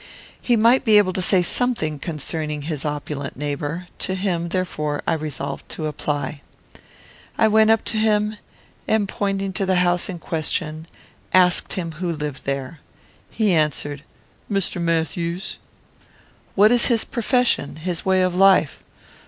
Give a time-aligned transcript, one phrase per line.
[0.41, 3.85] He might be able to say something concerning his opulent neighbour.
[3.99, 6.41] To him, therefore, I resolved to apply.
[7.37, 8.37] I went up to him,
[8.87, 10.87] and, pointing to the house in question,
[11.35, 12.79] asked him who lived there.
[13.29, 14.03] He answered,
[14.51, 14.81] "Mr.
[14.81, 15.59] Matthews."
[16.55, 18.83] "What is his profession, his way of life?"